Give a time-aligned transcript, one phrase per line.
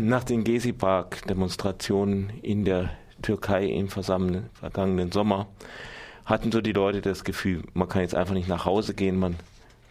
[0.00, 5.48] Nach den Gezi-Park-Demonstrationen in der Türkei im vergangenen Sommer
[6.24, 9.34] hatten so die Leute das Gefühl, man kann jetzt einfach nicht nach Hause gehen, man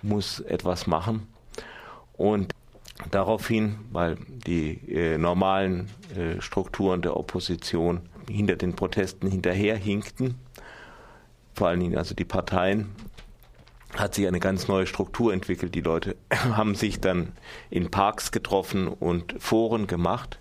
[0.01, 1.27] muss etwas machen.
[2.13, 2.53] Und
[3.11, 7.99] daraufhin, weil die äh, normalen äh, Strukturen der Opposition
[8.29, 10.35] hinter den Protesten hinterherhinkten,
[11.53, 12.91] vor allen Dingen also die Parteien,
[13.95, 15.75] hat sich eine ganz neue Struktur entwickelt.
[15.75, 17.33] Die Leute haben sich dann
[17.69, 20.39] in Parks getroffen und Foren gemacht,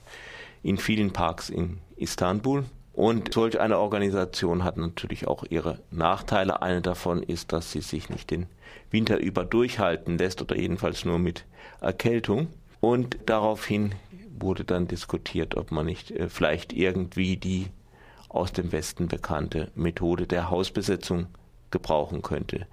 [0.62, 2.65] in vielen Parks in Istanbul.
[2.93, 6.62] Und solch eine Organisation hat natürlich auch ihre Nachteile.
[6.62, 8.47] Eine davon ist, dass sie sich nicht den
[8.91, 11.45] Winter über durchhalten lässt oder jedenfalls nur mit
[11.81, 12.48] Erkältung.
[12.81, 13.95] Und daraufhin
[14.39, 17.67] wurde dann diskutiert, ob man nicht äh, vielleicht irgendwie die
[18.28, 21.27] aus dem Westen bekannte Methode der Hausbesetzung
[21.70, 22.67] gebrauchen könnte.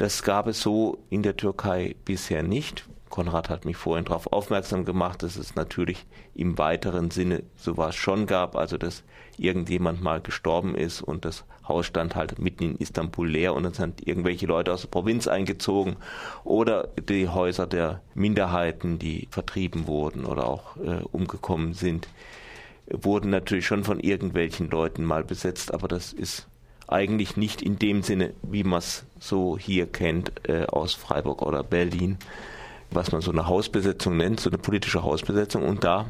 [0.00, 2.88] Das gab es so in der Türkei bisher nicht.
[3.10, 8.24] Konrad hat mich vorhin darauf aufmerksam gemacht, dass es natürlich im weiteren Sinne sowas schon
[8.24, 9.04] gab, also dass
[9.36, 13.74] irgendjemand mal gestorben ist und das Haus stand halt mitten in Istanbul leer und dann
[13.74, 15.96] sind irgendwelche Leute aus der Provinz eingezogen
[16.44, 22.08] oder die Häuser der Minderheiten, die vertrieben wurden oder auch äh, umgekommen sind,
[22.86, 26.48] wurden natürlich schon von irgendwelchen Leuten mal besetzt, aber das ist
[26.92, 31.62] eigentlich nicht in dem Sinne, wie man es so hier kennt äh, aus Freiburg oder
[31.62, 32.18] Berlin,
[32.90, 35.64] was man so eine Hausbesetzung nennt, so eine politische Hausbesetzung.
[35.64, 36.06] Und da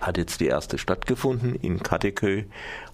[0.00, 2.44] hat jetzt die erste stattgefunden in Kadıköy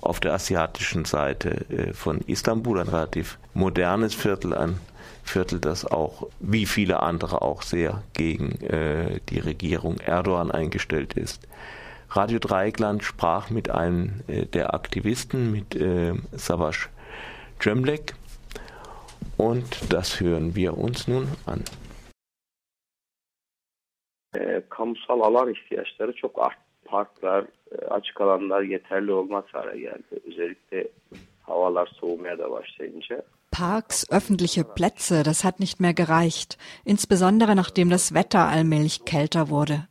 [0.01, 4.79] auf der asiatischen Seite äh, von Istanbul, ein relativ modernes Viertel, ein
[5.25, 11.47] Viertel, das auch wie viele andere auch sehr gegen äh, die Regierung Erdogan eingestellt ist.
[12.11, 16.89] Radio Dreieckland sprach mit einem äh, der Aktivisten, mit äh, Savaş
[17.61, 18.15] Cemlek.
[19.37, 21.61] Und das hören wir uns nun an.
[24.35, 26.61] E, kamusal alan ihtiyaçları çok arttı.
[26.85, 30.21] Parklar, e, açık alanlar yeterli olmaz hale geldi.
[30.27, 30.89] Özellikle
[31.43, 33.23] havalar soğumaya da başlayınca.
[33.53, 39.87] Parks, öffentliche Plätze, das hat nicht mehr gereicht, insbesondere nachdem das Wetter allmählich kälter wurde.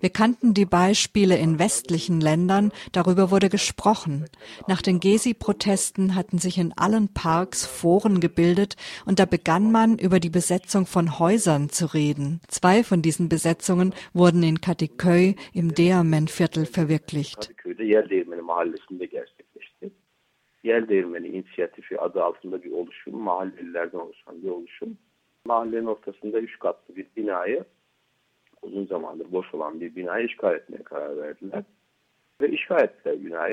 [0.00, 4.26] Wir kannten die Beispiele in westlichen Ländern, darüber wurde gesprochen.
[4.68, 8.76] Nach den Gezi-Protesten hatten sich in allen Parks Foren gebildet
[9.06, 12.40] und da begann man über die Besetzung von Häusern zu reden.
[12.48, 17.54] Zwei von diesen Besetzungen wurden in Katiköy im Deamen-Viertel verwirklicht.
[17.78, 18.02] Yer
[28.64, 31.62] uzun zamandır boş olan bir binayı işgal etmeye karar verdiler.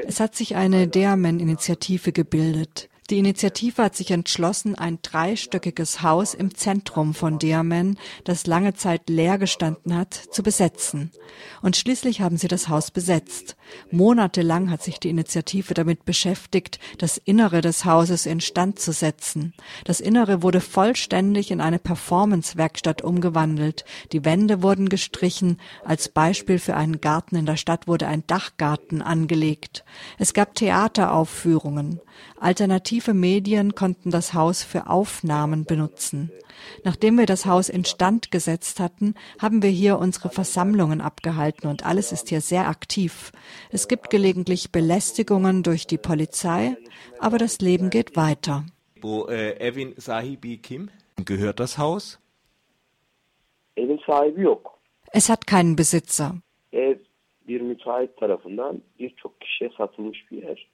[0.08, 2.90] Es hat sich eine Deamen-Initiative gebildet.
[3.12, 9.10] Die Initiative hat sich entschlossen, ein dreistöckiges Haus im Zentrum von Diamen, das lange Zeit
[9.10, 11.12] leer gestanden hat, zu besetzen.
[11.62, 13.58] Und schließlich haben sie das Haus besetzt.
[13.92, 19.54] Monatelang hat sich die Initiative damit beschäftigt, das Innere des Hauses instand zu setzen.
[19.84, 23.84] Das Innere wurde vollständig in eine Performance-Werkstatt umgewandelt.
[24.14, 25.58] Die Wände wurden gestrichen.
[25.84, 29.84] Als Beispiel für einen Garten in der Stadt wurde ein Dachgarten angelegt.
[30.18, 32.00] Es gab Theateraufführungen.
[33.02, 36.32] Alternative Medien konnten das Haus für Aufnahmen benutzen.
[36.84, 42.12] Nachdem wir das Haus instand gesetzt hatten, haben wir hier unsere Versammlungen abgehalten und alles
[42.12, 43.32] ist hier sehr aktiv.
[43.72, 46.78] Es gibt gelegentlich Belästigungen durch die Polizei,
[47.18, 48.66] aber das Leben geht weiter.
[49.02, 50.92] Wo äh, Evin Sahibi Kim
[51.26, 52.20] gehört das Haus?
[53.76, 54.78] Evin sahibi yok.
[55.12, 56.36] Es hat keinen Besitzer.
[56.72, 57.00] Ev
[57.48, 60.68] bir müteahhit tarafından birçok kişiye satılmış bir yer.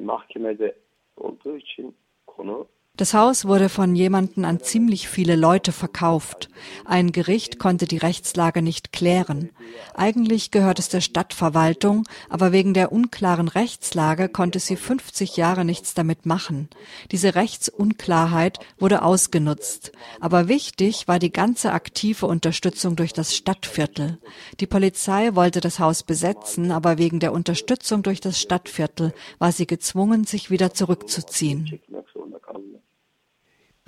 [0.00, 0.74] mahkemede
[1.20, 1.96] olduğu için
[2.26, 6.48] konu Das Haus wurde von jemanden an ziemlich viele Leute verkauft.
[6.84, 9.50] Ein Gericht konnte die Rechtslage nicht klären.
[9.94, 15.94] Eigentlich gehört es der Stadtverwaltung, aber wegen der unklaren Rechtslage konnte sie 50 Jahre nichts
[15.94, 16.70] damit machen.
[17.12, 19.92] Diese Rechtsunklarheit wurde ausgenutzt.
[20.18, 24.18] Aber wichtig war die ganze aktive Unterstützung durch das Stadtviertel.
[24.58, 29.68] Die Polizei wollte das Haus besetzen, aber wegen der Unterstützung durch das Stadtviertel war sie
[29.68, 31.78] gezwungen, sich wieder zurückzuziehen.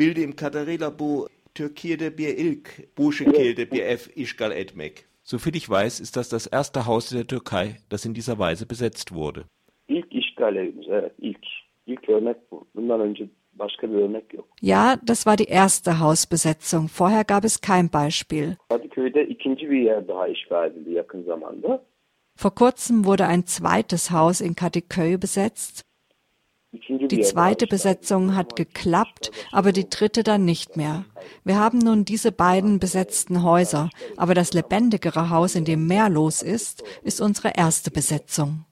[0.00, 5.04] Bildim kadarıyla bu Türkiye'de bir ilk bu şekilde bir ev işgal etmek.
[5.24, 8.70] Soviel ich weiß, ist das das erste Haus in der Türkei, das in dieser Weise
[8.70, 9.40] besetzt wurde.
[9.88, 11.46] İlk işgal evimiz, evet ilk.
[11.86, 12.66] İlk örnek bu.
[12.76, 14.48] Bundan önce başka bir örnek yok.
[14.62, 16.90] Ja, das war die erste Hausbesetzung.
[16.98, 18.56] Vorher gab es kein Beispiel.
[22.36, 25.89] Vor kurzem wurde ein zweites Haus in Kadıköy besetzt.
[26.72, 31.04] Die zweite Besetzung hat geklappt, aber die dritte dann nicht mehr.
[31.42, 36.42] Wir haben nun diese beiden besetzten Häuser, aber das lebendigere Haus, in dem mehr los
[36.42, 38.64] ist, ist unsere erste Besetzung.